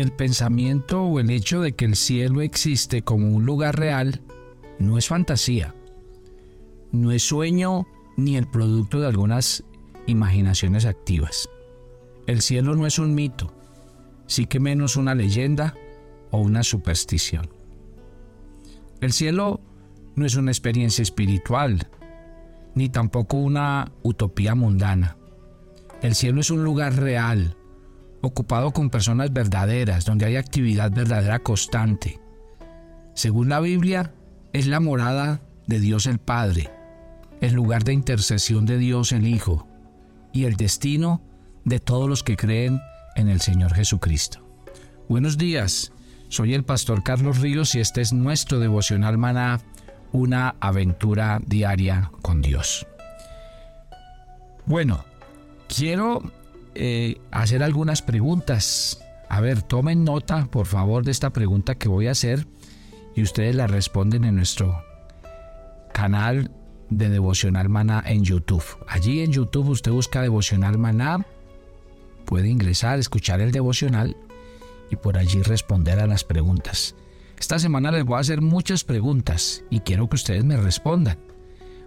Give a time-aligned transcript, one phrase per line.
[0.00, 4.22] el pensamiento o el hecho de que el cielo existe como un lugar real
[4.78, 5.74] no es fantasía,
[6.92, 9.64] no es sueño ni el producto de algunas
[10.06, 11.48] imaginaciones activas.
[12.26, 13.52] El cielo no es un mito,
[14.26, 15.74] sí que menos una leyenda
[16.30, 17.48] o una superstición.
[19.00, 19.60] El cielo
[20.14, 21.88] no es una experiencia espiritual,
[22.74, 25.16] ni tampoco una utopía mundana.
[26.02, 27.56] El cielo es un lugar real,
[28.20, 32.20] ocupado con personas verdaderas, donde hay actividad verdadera constante.
[33.14, 34.12] Según la Biblia,
[34.52, 36.70] es la morada de Dios el Padre,
[37.40, 39.66] el lugar de intercesión de Dios el Hijo
[40.32, 41.22] y el destino
[41.64, 42.80] de todos los que creen
[43.16, 44.46] en el Señor Jesucristo.
[45.08, 45.92] Buenos días,
[46.28, 49.60] soy el pastor Carlos Ríos y este es nuestro devocional maná,
[50.12, 52.86] una aventura diaria con Dios.
[54.66, 55.04] Bueno,
[55.68, 56.22] quiero
[56.74, 59.00] eh, hacer algunas preguntas.
[59.28, 62.46] A ver, tomen nota, por favor, de esta pregunta que voy a hacer
[63.14, 64.82] y ustedes la responden en nuestro
[65.92, 66.50] canal
[66.88, 68.64] de Devocional Maná en YouTube.
[68.88, 71.26] Allí en YouTube usted busca Devocional Maná,
[72.24, 74.16] puede ingresar, escuchar el devocional
[74.90, 76.94] y por allí responder a las preguntas.
[77.38, 81.18] Esta semana les voy a hacer muchas preguntas y quiero que ustedes me respondan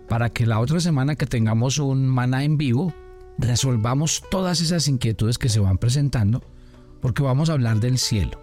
[0.08, 2.94] para que la otra semana que tengamos un maná en vivo
[3.38, 6.44] resolvamos todas esas inquietudes que se van presentando
[7.02, 8.42] porque vamos a hablar del cielo.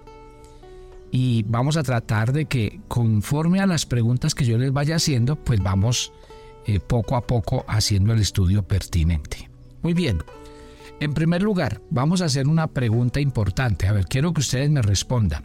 [1.10, 5.36] Y vamos a tratar de que conforme a las preguntas que yo les vaya haciendo,
[5.36, 6.12] pues vamos
[6.66, 9.50] eh, poco a poco haciendo el estudio pertinente.
[9.82, 10.22] Muy bien.
[11.00, 13.88] En primer lugar, vamos a hacer una pregunta importante.
[13.88, 15.44] A ver, quiero que ustedes me respondan.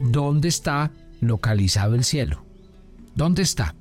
[0.00, 2.44] ¿Dónde está localizado el cielo?
[3.14, 3.74] ¿Dónde está?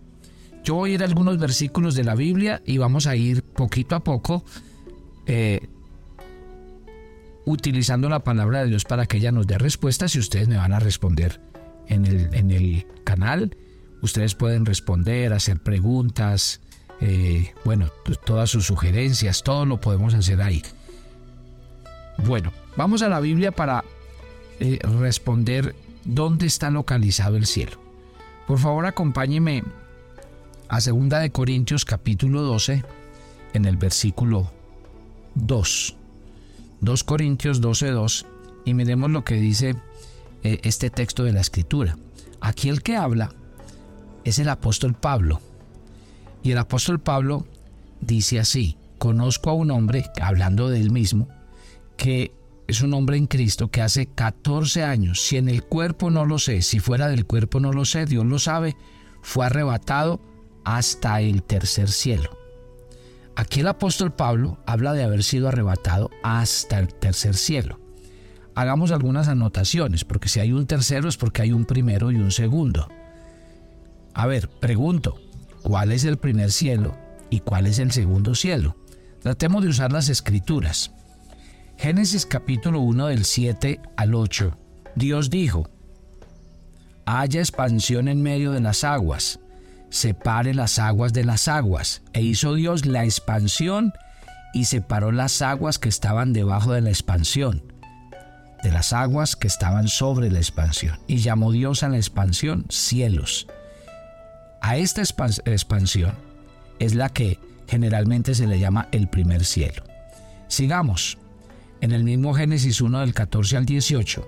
[0.64, 3.96] Yo voy a ir a algunos versículos de la Biblia y vamos a ir poquito
[3.96, 4.44] a poco
[5.26, 5.68] eh,
[7.46, 10.74] utilizando la palabra de Dios para que ella nos dé respuestas y ustedes me van
[10.74, 11.42] a responder
[11.88, 13.56] en el, en el canal.
[14.02, 16.62] Ustedes pueden responder, hacer preguntas,
[17.02, 17.90] eh, bueno,
[18.26, 20.62] todas sus sugerencias, todo lo podemos hacer ahí.
[22.26, 23.84] Bueno, vamos a la Biblia para
[24.60, 27.80] eh, responder dónde está localizado el cielo.
[28.48, 29.64] Por favor, acompáñeme
[30.68, 32.84] a 2 de Corintios capítulo 12
[33.54, 34.52] en el versículo
[35.36, 35.96] 2.
[36.82, 38.26] 2 Corintios 12:2
[38.66, 39.76] y miremos lo que dice
[40.44, 41.98] eh, este texto de la escritura.
[42.40, 43.32] Aquí el que habla
[44.24, 45.40] es el apóstol Pablo.
[46.44, 47.46] Y el apóstol Pablo
[48.00, 51.28] dice así, conozco a un hombre, hablando de él mismo,
[51.98, 52.32] que
[52.68, 56.40] es un hombre en Cristo que hace 14 años, si en el cuerpo no lo
[56.40, 58.76] sé, si fuera del cuerpo no lo sé, Dios lo sabe,
[59.22, 60.20] fue arrebatado
[60.64, 62.41] hasta el tercer cielo.
[63.42, 67.80] Aquí el apóstol Pablo habla de haber sido arrebatado hasta el tercer cielo.
[68.54, 72.30] Hagamos algunas anotaciones, porque si hay un tercero es porque hay un primero y un
[72.30, 72.88] segundo.
[74.14, 75.20] A ver, pregunto,
[75.64, 76.96] ¿cuál es el primer cielo
[77.32, 78.76] y cuál es el segundo cielo?
[79.24, 80.92] Tratemos de usar las escrituras.
[81.80, 84.56] Génesis capítulo 1 del 7 al 8.
[84.96, 85.68] Dios dijo,
[87.08, 89.40] haya expansión en medio de las aguas
[89.92, 92.02] separe las aguas de las aguas.
[92.14, 93.94] E hizo Dios la expansión
[94.54, 97.62] y separó las aguas que estaban debajo de la expansión,
[98.64, 100.98] de las aguas que estaban sobre la expansión.
[101.08, 103.48] Y llamó Dios a la expansión cielos.
[104.62, 106.14] A esta expansión
[106.80, 109.84] es la que generalmente se le llama el primer cielo.
[110.48, 111.18] Sigamos.
[111.82, 114.28] En el mismo Génesis 1 del 14 al 18,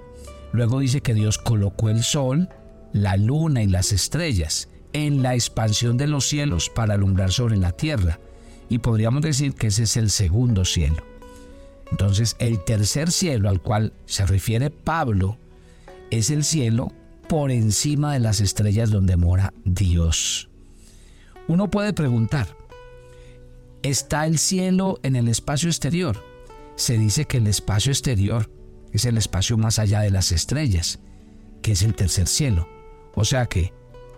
[0.53, 2.49] luego dice que Dios colocó el sol,
[2.93, 7.71] la luna y las estrellas en la expansión de los cielos para alumbrar sobre la
[7.71, 8.19] tierra.
[8.69, 11.03] Y podríamos decir que ese es el segundo cielo.
[11.91, 15.37] Entonces, el tercer cielo al cual se refiere Pablo
[16.09, 16.91] es el cielo
[17.27, 20.49] por encima de las estrellas donde mora Dios.
[21.47, 22.47] Uno puede preguntar,
[23.81, 26.23] ¿está el cielo en el espacio exterior?
[26.75, 28.49] Se dice que el espacio exterior
[28.91, 30.99] es el espacio más allá de las estrellas,
[31.61, 32.67] que es el tercer cielo.
[33.15, 33.73] O sea que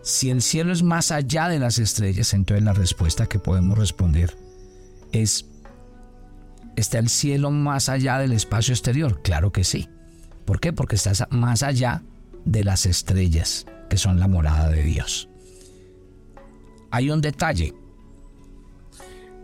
[0.05, 4.37] si el cielo es más allá de las estrellas, entonces la respuesta que podemos responder
[5.11, 5.47] es,
[6.75, 9.23] ¿está el cielo más allá del espacio exterior?
[9.23, 9.89] Claro que sí.
[10.45, 10.73] ¿Por qué?
[10.73, 12.03] Porque está más allá
[12.45, 15.27] de las estrellas, que son la morada de Dios.
[16.91, 17.73] Hay un detalle.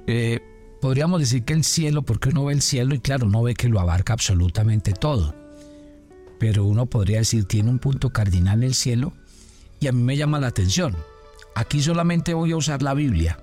[0.05, 0.41] Eh,
[0.79, 3.67] podríamos decir que el cielo, porque uno ve el cielo y claro, no ve que
[3.67, 5.33] lo abarca absolutamente todo.
[6.39, 9.13] Pero uno podría decir, tiene un punto cardinal el cielo
[9.81, 10.95] y a mí me llama la atención.
[11.55, 13.39] Aquí solamente voy a usar la Biblia.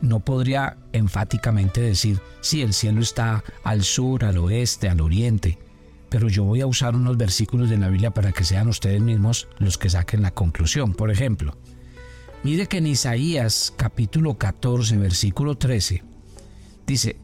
[0.00, 5.58] No podría enfáticamente decir si el cielo está al sur, al oeste, al oriente.
[6.08, 9.48] pero yo voy a usar unos versículos de la Biblia para que sean ustedes mismos
[9.58, 10.94] los que saquen la conclusión.
[10.94, 11.56] Por ejemplo,
[12.44, 16.02] mire que en Isaías capítulo 14, versículo 13,
[16.86, 17.16] dice,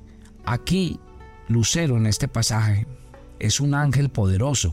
[0.44, 1.00] aquí
[1.48, 2.86] Lucero en este pasaje
[3.38, 4.72] es un ángel poderoso,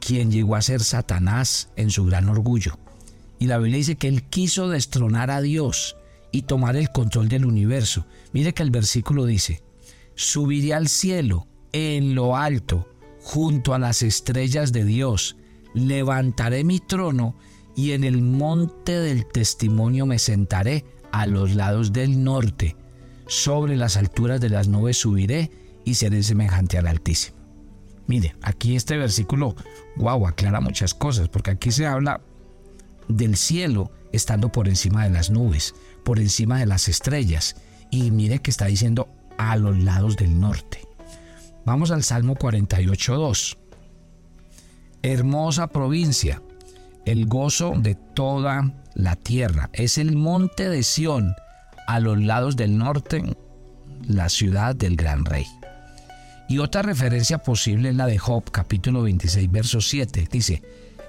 [0.00, 2.78] quien llegó a ser Satanás en su gran orgullo.
[3.44, 5.98] Y la Biblia dice que él quiso destronar a Dios
[6.32, 8.06] y tomar el control del universo.
[8.32, 9.62] Mire que el versículo dice,
[10.14, 12.88] subiré al cielo en lo alto
[13.20, 15.36] junto a las estrellas de Dios,
[15.74, 17.36] levantaré mi trono
[17.76, 22.76] y en el monte del testimonio me sentaré a los lados del norte,
[23.26, 25.50] sobre las alturas de las nubes subiré
[25.84, 27.36] y seré semejante al Altísimo.
[28.06, 29.54] Mire, aquí este versículo,
[29.96, 32.22] wow, aclara muchas cosas, porque aquí se habla
[33.08, 35.74] del cielo estando por encima de las nubes,
[36.04, 37.56] por encima de las estrellas,
[37.90, 39.08] y mire que está diciendo
[39.38, 40.80] a los lados del norte.
[41.64, 43.56] Vamos al Salmo 48.2.
[45.02, 46.42] Hermosa provincia,
[47.04, 49.70] el gozo de toda la tierra.
[49.72, 51.34] Es el monte de Sión,
[51.86, 53.22] a los lados del norte,
[54.06, 55.46] la ciudad del gran rey.
[56.48, 60.28] Y otra referencia posible es la de Job, capítulo 26, verso 7.
[60.30, 60.62] Dice,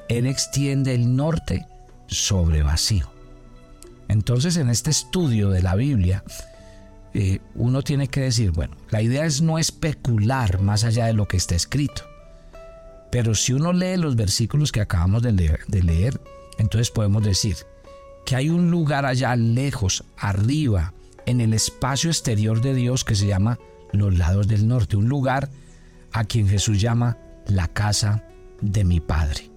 [0.10, 1.68] Él extiende el norte
[2.08, 3.12] sobre vacío.
[4.08, 6.24] Entonces, en este estudio de la Biblia,
[7.14, 11.28] eh, uno tiene que decir, bueno, la idea es no especular más allá de lo
[11.28, 12.04] que está escrito.
[13.12, 15.32] Pero si uno lee los versículos que acabamos de
[15.84, 16.22] leer,
[16.58, 17.56] entonces podemos decir
[18.26, 20.94] que hay un lugar allá lejos, arriba,
[21.26, 23.60] en el espacio exterior de Dios que se llama
[23.92, 25.50] los lados del norte, un lugar
[26.12, 27.18] a quien Jesús llama
[27.48, 28.24] la casa
[28.62, 29.55] de mi Padre.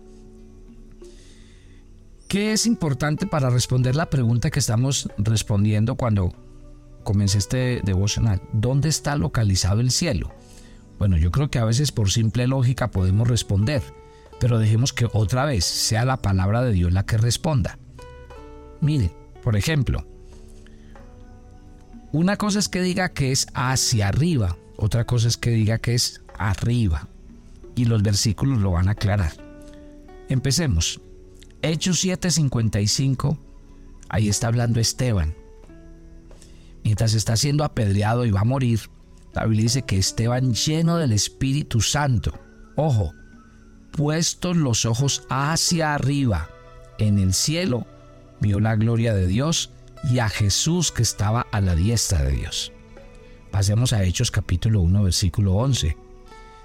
[2.29, 6.35] ¿Qué es importante para responder la pregunta que estamos respondiendo cuando
[7.03, 10.35] comencé este devocional, ¿dónde está localizado el cielo?
[10.99, 13.83] Bueno, yo creo que a veces por simple lógica podemos responder,
[14.41, 17.79] pero dejemos que otra vez sea la palabra de Dios la que responda.
[18.83, 19.11] Mire,
[19.43, 20.07] por ejemplo,
[22.13, 25.95] una cosa es que diga que es hacia arriba, otra cosa es que diga que
[25.95, 27.09] es arriba,
[27.75, 29.33] y los versículos lo van a aclarar.
[30.29, 31.01] Empecemos.
[31.63, 33.39] Hechos 7:55,
[34.09, 35.35] ahí está hablando Esteban
[36.89, 38.81] mientras está siendo apedreado y va a morir,
[39.35, 42.33] la Biblia dice que Esteban lleno del Espíritu Santo,
[42.77, 43.13] ojo,
[43.93, 46.49] puestos los ojos hacia arriba,
[46.99, 47.87] en el cielo,
[48.41, 49.71] vio la gloria de Dios
[50.11, 52.73] y a Jesús que estaba a la diestra de Dios.
[53.51, 55.95] Pasemos a Hechos capítulo 1, versículo 11.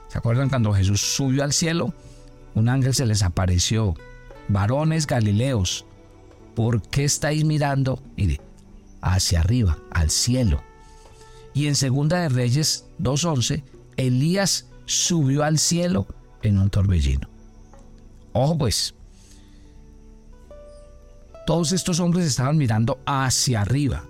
[0.07, 1.93] ¿Se acuerdan cuando Jesús subió al cielo?
[2.55, 3.95] Un ángel se les apareció.
[4.47, 5.85] Varones Galileos,
[6.55, 8.01] ¿por qué estáis mirando?
[8.17, 8.41] Mire,
[9.01, 10.61] hacia arriba, al cielo.
[11.53, 13.63] Y en Segunda de Reyes 2.11,
[13.97, 16.07] Elías subió al cielo
[16.41, 17.29] en un torbellino.
[18.33, 18.95] Ojo pues,
[21.45, 24.05] todos estos hombres estaban mirando hacia arriba,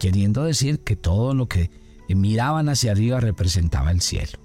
[0.00, 1.70] queriendo decir que todo lo que
[2.08, 4.38] miraban hacia arriba representaba el cielo.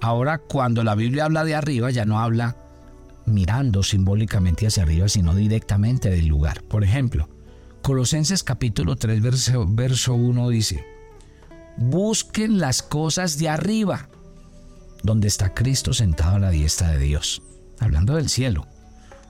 [0.00, 2.56] Ahora, cuando la Biblia habla de arriba, ya no habla
[3.26, 6.62] mirando simbólicamente hacia arriba, sino directamente del lugar.
[6.64, 7.28] Por ejemplo,
[7.82, 10.84] Colosenses capítulo 3, verso, verso 1 dice,
[11.76, 14.08] busquen las cosas de arriba,
[15.02, 17.42] donde está Cristo sentado a la diestra de Dios,
[17.78, 18.66] hablando del cielo.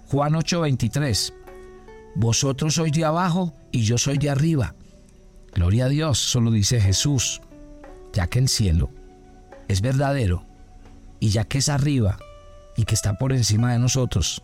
[0.06, 1.32] Juan 8:23,
[2.14, 4.74] vosotros sois de abajo y yo soy de arriba.
[5.52, 7.40] Gloria a Dios, solo dice Jesús,
[8.12, 8.90] ya que el cielo
[9.66, 10.46] es verdadero
[11.20, 12.18] y ya que es arriba
[12.76, 14.42] y que está por encima de nosotros.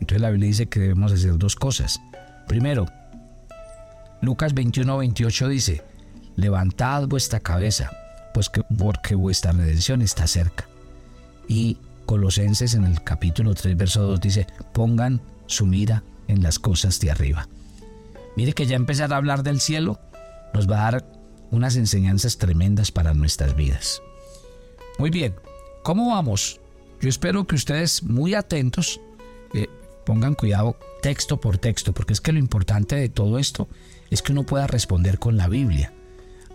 [0.00, 2.00] Entonces la Biblia dice que debemos hacer dos cosas.
[2.46, 2.86] Primero,
[4.20, 5.82] Lucas 21, 28 dice,
[6.36, 7.90] levantad vuestra cabeza,
[8.32, 10.66] pues que, porque vuestra redención está cerca.
[11.48, 17.00] Y Colosenses en el capítulo 3, verso 2 dice, pongan su mira en las cosas
[17.00, 17.48] de arriba.
[18.36, 20.00] Mire que ya empezar a hablar del cielo
[20.52, 21.06] nos va a dar
[21.50, 24.02] unas enseñanzas tremendas para nuestras vidas.
[24.98, 25.34] Muy bien,
[25.82, 26.60] ¿cómo vamos?
[27.04, 28.98] Yo espero que ustedes muy atentos
[29.52, 29.68] eh,
[30.06, 33.68] pongan cuidado texto por texto, porque es que lo importante de todo esto
[34.08, 35.92] es que uno pueda responder con la Biblia.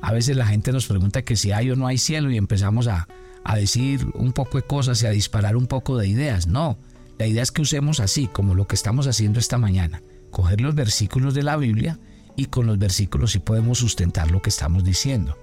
[0.01, 2.87] A veces la gente nos pregunta que si hay o no hay cielo y empezamos
[2.87, 3.07] a,
[3.43, 6.47] a decir un poco de cosas y a disparar un poco de ideas.
[6.47, 6.79] No,
[7.19, 10.01] la idea es que usemos así, como lo que estamos haciendo esta mañana,
[10.31, 11.99] coger los versículos de la Biblia
[12.35, 15.37] y con los versículos sí podemos sustentar lo que estamos diciendo.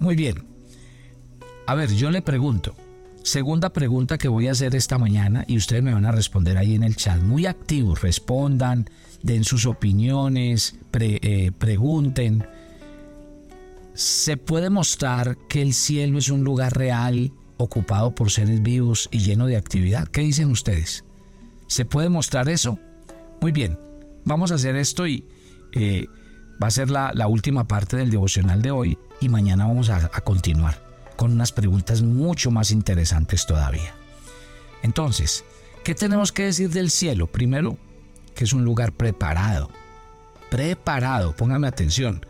[0.00, 0.48] Muy bien.
[1.68, 2.74] A ver, yo le pregunto,
[3.22, 6.74] segunda pregunta que voy a hacer esta mañana y ustedes me van a responder ahí
[6.74, 8.88] en el chat, muy activos, respondan,
[9.22, 12.46] den sus opiniones, eh, pregunten.
[13.94, 19.18] ¿Se puede mostrar que el cielo es un lugar real ocupado por seres vivos y
[19.18, 20.08] lleno de actividad.
[20.08, 21.04] ¿Qué dicen ustedes?
[21.66, 22.78] ¿Se puede mostrar eso?
[23.42, 23.78] Muy bien,
[24.24, 25.26] vamos a hacer esto y
[25.72, 26.06] eh,
[26.62, 30.89] va a ser la, última parte del devocional de hoy y mañana vamos a continuar
[31.20, 33.92] con unas preguntas mucho más interesantes todavía.
[34.82, 35.44] Entonces,
[35.84, 37.26] ¿qué tenemos que decir del cielo?
[37.26, 37.76] Primero,
[38.34, 39.68] que es un lugar preparado.
[40.50, 42.24] Preparado, póngame atención.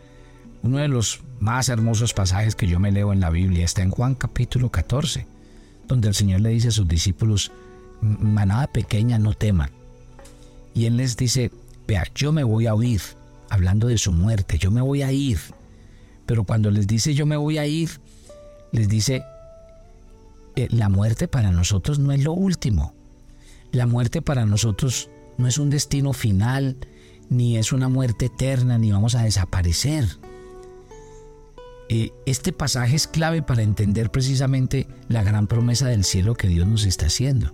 [0.61, 3.91] Uno de los más hermosos pasajes que yo me leo en la Biblia está en
[3.91, 5.25] Juan capítulo 14,
[5.87, 7.53] donde el Señor le dice a sus discípulos,
[8.01, 9.69] manada pequeña, no teman.
[10.73, 11.49] Y Él les dice,
[11.87, 12.99] vea, yo me voy a oír,
[13.49, 15.39] hablando de su muerte, yo me voy a ir.
[16.25, 17.89] Pero cuando les dice yo me voy a ir,
[18.71, 19.23] les dice,
[20.55, 22.93] eh, la muerte para nosotros no es lo último.
[23.71, 26.77] La muerte para nosotros no es un destino final,
[27.29, 30.05] ni es una muerte eterna, ni vamos a desaparecer.
[31.89, 36.67] Eh, este pasaje es clave para entender precisamente la gran promesa del cielo que Dios
[36.67, 37.53] nos está haciendo.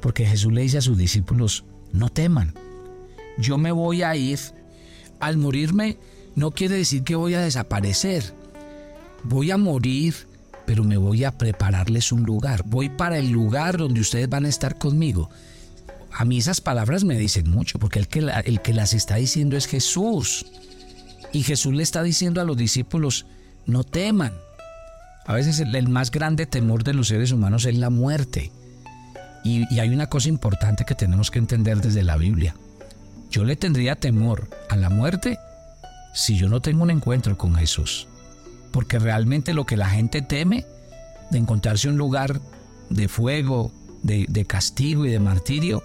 [0.00, 2.54] Porque Jesús le dice a sus discípulos, no teman,
[3.38, 4.38] yo me voy a ir.
[5.20, 5.98] Al morirme
[6.34, 8.34] no quiere decir que voy a desaparecer.
[9.24, 10.14] Voy a morir,
[10.66, 12.62] pero me voy a prepararles un lugar.
[12.66, 15.30] Voy para el lugar donde ustedes van a estar conmigo.
[16.12, 19.56] A mí esas palabras me dicen mucho, porque el que, el que las está diciendo
[19.56, 20.46] es Jesús.
[21.32, 23.26] Y Jesús le está diciendo a los discípulos,
[23.66, 24.32] no teman.
[25.26, 28.52] A veces el, más grande temor de los seres humanos es la muerte.
[29.42, 32.54] Y, y hay una cosa importante que tenemos que entender desde la Biblia.
[33.30, 35.38] Yo le tendría temor a la muerte
[36.14, 38.06] si yo no tengo un encuentro con Jesús.
[38.74, 40.66] Porque realmente lo que la gente teme
[41.30, 42.40] de encontrarse un lugar
[42.90, 43.70] de fuego,
[44.02, 45.80] de, castigo y de martirio,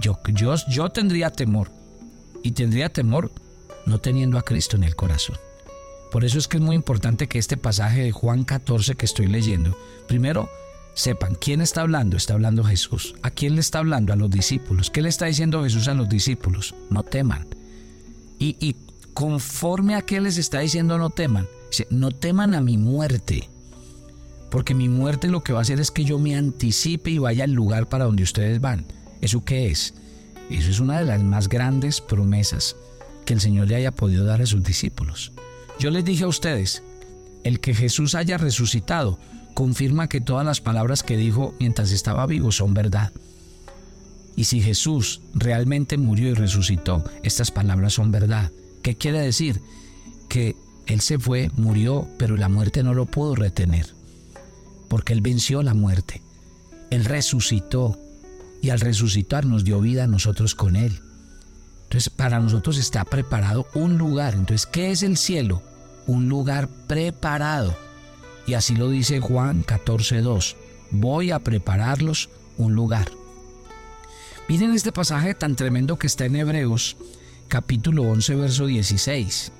[0.00, 1.70] yo, yo, yo tendría temor.
[2.42, 3.30] Y tendría temor
[3.86, 5.36] no teniendo a Cristo en el corazón.
[6.10, 9.28] Por eso es que es muy importante que este pasaje de Juan 14 que estoy
[9.28, 10.50] leyendo, primero
[10.94, 12.16] sepan quién está hablando.
[12.16, 13.14] Está hablando Jesús.
[13.22, 14.12] ¿A quién le está hablando?
[14.12, 14.90] A los discípulos.
[14.90, 16.74] ¿Qué le está diciendo Jesús a los discípulos?
[16.90, 17.46] No teman.
[18.40, 18.74] Y, y
[19.12, 21.46] conforme a qué les está diciendo no teman,
[21.90, 23.48] no teman a mi muerte.
[24.50, 27.44] Porque mi muerte lo que va a hacer es que yo me anticipe y vaya
[27.44, 28.86] al lugar para donde ustedes van.
[29.20, 29.94] ¿Eso qué es?
[30.50, 32.76] Eso es una de las más grandes promesas
[33.24, 35.32] que el Señor le haya podido dar a sus discípulos.
[35.78, 36.82] Yo les dije a ustedes,
[37.42, 39.18] el que Jesús haya resucitado
[39.54, 43.12] confirma que todas las palabras que dijo mientras estaba vivo son verdad.
[44.36, 48.50] Y si Jesús realmente murió y resucitó, estas palabras son verdad.
[48.82, 49.60] ¿Qué quiere decir?
[50.28, 53.86] Que Él se fue, murió, pero la muerte no lo pudo retener,
[54.88, 56.20] porque Él venció la muerte.
[56.90, 57.98] Él resucitó
[58.60, 61.00] y al resucitar nos dio vida a nosotros con Él.
[61.84, 64.34] Entonces, para nosotros está preparado un lugar.
[64.34, 65.62] Entonces, ¿qué es el cielo?
[66.06, 67.76] Un lugar preparado.
[68.46, 70.56] Y así lo dice Juan 14:2.
[70.90, 73.10] Voy a prepararlos un lugar.
[74.48, 76.96] Miren este pasaje tan tremendo que está en Hebreos,
[77.48, 79.52] capítulo 11, verso 16.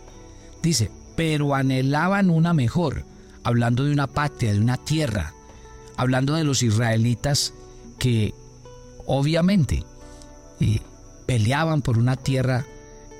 [0.62, 3.04] Dice, pero anhelaban una mejor,
[3.42, 5.34] hablando de una patria, de una tierra,
[5.96, 7.54] hablando de los israelitas
[7.98, 8.34] que
[9.06, 9.84] obviamente
[11.26, 12.64] peleaban por una tierra,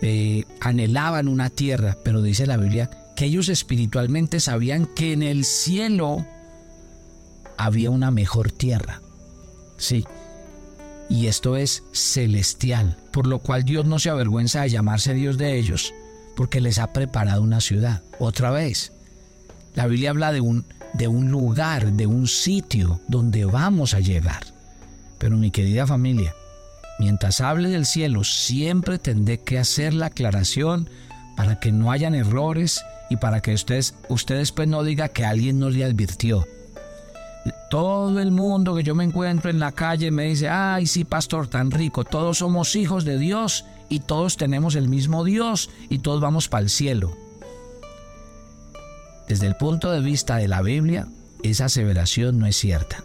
[0.03, 5.45] eh, anhelaban una tierra, pero dice la Biblia que ellos espiritualmente sabían que en el
[5.45, 6.27] cielo
[7.57, 9.01] había una mejor tierra.
[9.77, 10.05] Sí.
[11.09, 15.59] Y esto es celestial, por lo cual Dios no se avergüenza de llamarse Dios de
[15.59, 15.93] ellos,
[16.37, 18.03] porque les ha preparado una ciudad.
[18.19, 18.93] Otra vez,
[19.75, 24.43] la Biblia habla de un, de un lugar, de un sitio donde vamos a llegar.
[25.19, 26.35] Pero mi querida familia,
[26.99, 30.89] Mientras hable del cielo, siempre tendré que hacer la aclaración
[31.37, 35.59] para que no hayan errores y para que ustedes, ustedes pues no diga que alguien
[35.59, 36.47] no le advirtió.
[37.69, 41.49] Todo el mundo que yo me encuentro en la calle me dice, ay sí, pastor,
[41.49, 46.21] tan rico, todos somos hijos de Dios y todos tenemos el mismo Dios y todos
[46.21, 47.17] vamos para el cielo.
[49.29, 51.09] Desde el punto de vista de la Biblia,
[51.43, 53.05] esa aseveración no es cierta.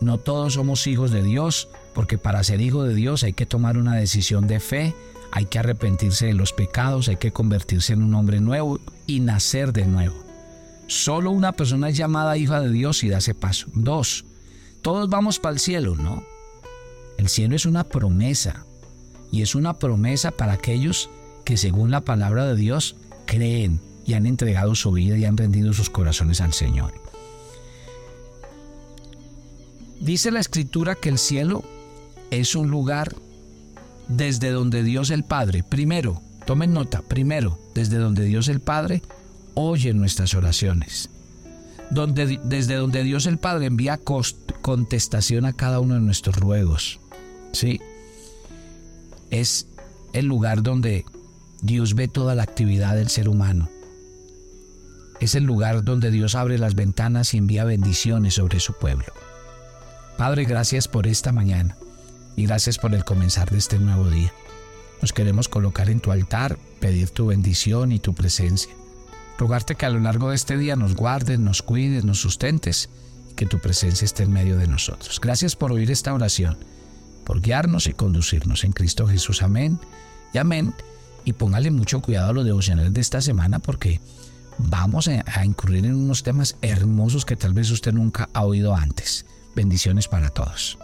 [0.00, 3.76] No todos somos hijos de Dios, porque para ser hijo de Dios hay que tomar
[3.76, 4.94] una decisión de fe,
[5.30, 9.72] hay que arrepentirse de los pecados, hay que convertirse en un hombre nuevo y nacer
[9.72, 10.16] de nuevo.
[10.88, 13.68] Solo una persona es llamada hija de Dios y da ese paso.
[13.72, 14.24] Dos,
[14.82, 16.24] todos vamos para el cielo, ¿no?
[17.18, 18.66] El cielo es una promesa
[19.32, 21.10] y es una promesa para aquellos
[21.44, 22.94] que según la palabra de Dios
[23.26, 26.92] creen y han entregado su vida y han rendido sus corazones al Señor.
[29.98, 31.64] Dice la escritura que el cielo
[32.30, 33.14] es un lugar
[34.08, 39.02] desde donde Dios el Padre, primero, tomen nota, primero, desde donde Dios el Padre
[39.54, 41.08] oye nuestras oraciones.
[41.90, 44.00] donde, desde donde Dios el Padre envía
[44.62, 47.00] contestación a cada uno de nuestros ruegos.
[47.52, 47.80] ¿Sí?
[49.32, 49.66] Es
[50.12, 51.06] el lugar donde
[51.62, 53.70] Dios ve toda la actividad del ser humano.
[55.20, 59.06] Es el lugar donde Dios abre las ventanas y envía bendiciones sobre su pueblo.
[60.18, 61.78] Padre, gracias por esta mañana
[62.36, 64.34] y gracias por el comenzar de este nuevo día.
[65.00, 68.72] Nos queremos colocar en tu altar, pedir tu bendición y tu presencia.
[69.38, 72.90] Rogarte que a lo largo de este día nos guardes, nos cuides, nos sustentes
[73.30, 75.18] y que tu presencia esté en medio de nosotros.
[75.20, 76.58] Gracias por oír esta oración,
[77.24, 79.42] por guiarnos y conducirnos en Cristo Jesús.
[79.42, 79.78] Amén
[80.32, 80.74] y amén.
[81.24, 84.00] Y póngale mucho cuidado a los devocionales de esta semana porque
[84.58, 89.24] vamos a incurrir en unos temas hermosos que tal vez usted nunca ha oído antes.
[89.54, 90.78] Bendiciones para todos.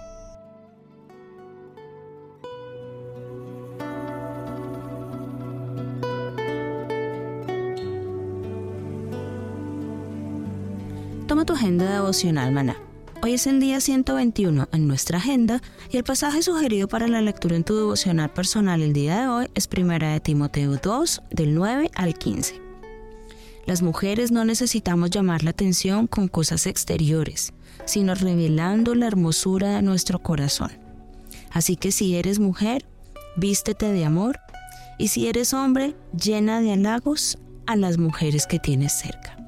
[11.28, 12.87] Toma tu agenda devocional maná.
[13.20, 15.60] Hoy es el día 121 en nuestra agenda
[15.90, 19.50] y el pasaje sugerido para la lectura en tu devocional personal el día de hoy
[19.56, 22.62] es 1 de Timoteo 2 del 9 al 15.
[23.66, 27.52] Las mujeres no necesitamos llamar la atención con cosas exteriores,
[27.86, 30.70] sino revelando la hermosura de nuestro corazón.
[31.50, 32.86] Así que si eres mujer,
[33.36, 34.38] vístete de amor,
[34.96, 39.47] y si eres hombre, llena de halagos a las mujeres que tienes cerca.